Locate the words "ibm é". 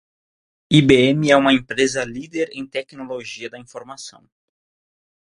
0.71-1.35